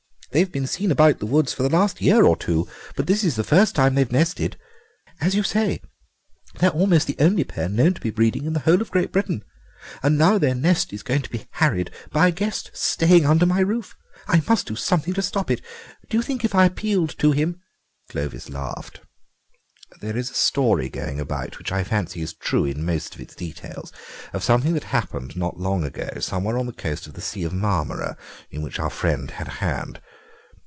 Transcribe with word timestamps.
They've 0.33 0.49
been 0.49 0.65
seen 0.65 0.91
about 0.91 1.19
the 1.19 1.25
woods 1.25 1.51
for 1.53 1.61
the 1.61 1.67
last 1.69 1.99
year 1.99 2.23
or 2.23 2.37
two, 2.37 2.65
but 2.95 3.05
this 3.05 3.21
is 3.21 3.35
the 3.35 3.43
first 3.43 3.75
time 3.75 3.95
they've 3.95 4.09
nested. 4.09 4.57
As 5.19 5.35
you 5.35 5.43
say, 5.43 5.81
they 6.59 6.67
are 6.67 6.69
almost 6.69 7.05
the 7.07 7.17
only 7.19 7.43
pair 7.43 7.67
known 7.67 7.93
to 7.95 7.99
be 7.99 8.11
breeding 8.11 8.45
in 8.45 8.53
the 8.53 8.61
whole 8.61 8.79
of 8.81 8.91
Great 8.91 9.11
Britain; 9.11 9.43
and 10.01 10.17
now 10.17 10.37
their 10.37 10.55
nest 10.55 10.93
is 10.93 11.03
going 11.03 11.21
to 11.23 11.29
be 11.29 11.47
harried 11.55 11.91
by 12.13 12.27
a 12.27 12.31
guest 12.31 12.71
staying 12.73 13.25
under 13.25 13.45
my 13.45 13.59
roof. 13.59 13.93
I 14.25 14.41
must 14.47 14.67
do 14.67 14.75
something 14.77 15.13
to 15.15 15.21
stop 15.21 15.51
it. 15.51 15.61
Do 16.09 16.15
you 16.15 16.23
think 16.23 16.45
if 16.45 16.55
I 16.55 16.63
appealed 16.63 17.17
to 17.17 17.33
him—" 17.33 17.59
Clovis 18.09 18.49
laughed. 18.49 19.01
"There 19.99 20.15
is 20.15 20.31
a 20.31 20.35
story 20.35 20.87
going 20.87 21.19
about, 21.19 21.57
which 21.59 21.73
I 21.73 21.83
fancy 21.83 22.21
is 22.21 22.33
true 22.33 22.63
in 22.63 22.85
most 22.85 23.15
of 23.15 23.19
its 23.19 23.35
details, 23.35 23.91
of 24.31 24.45
something 24.45 24.75
that 24.75 24.85
happened 24.85 25.35
not 25.35 25.59
long 25.59 25.83
ago 25.83 26.21
somewhere 26.21 26.57
on 26.57 26.67
the 26.67 26.71
coast 26.71 27.05
of 27.05 27.15
the 27.15 27.21
Sea 27.21 27.43
of 27.43 27.51
Marmora, 27.51 28.15
in 28.49 28.61
which 28.61 28.79
our 28.79 28.89
friend 28.89 29.29
had 29.31 29.47
a 29.49 29.61
hand. 29.65 29.99